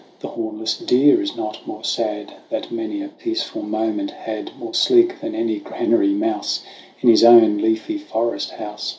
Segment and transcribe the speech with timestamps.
[0.21, 5.21] The hornless deer is not more sad That many a peaceful moment had, More sleek
[5.21, 6.61] than any granary mouse,
[7.01, 8.89] In his own leafy forest house.